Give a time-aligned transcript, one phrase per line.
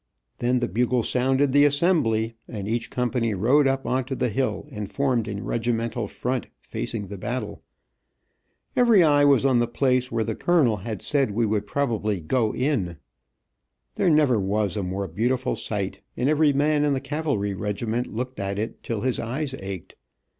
[0.39, 4.65] Then the bugle sounded the "Assembly," and each company rode up on to the hill
[4.71, 7.61] and formed in regimental front facing the battle.
[8.75, 12.51] Every eye was on the place where the colonel had said we would probably "go
[12.51, 12.97] in."
[13.93, 18.39] There never was a more beautiful sight, and every man in the cavalry regiment looked
[18.39, 19.93] at it till his eyes ached.